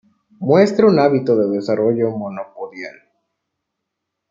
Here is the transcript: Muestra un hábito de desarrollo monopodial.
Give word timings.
Muestra 0.39 0.87
un 0.87 0.97
hábito 0.99 1.37
de 1.37 1.57
desarrollo 1.57 2.09
monopodial. 2.09 2.95